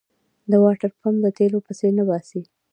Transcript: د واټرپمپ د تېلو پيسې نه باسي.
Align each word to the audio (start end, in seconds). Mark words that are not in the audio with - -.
د 0.49 0.53
واټرپمپ 0.63 1.17
د 1.21 1.27
تېلو 1.37 1.57
پيسې 1.65 1.89
نه 1.97 2.03
باسي. 2.09 2.41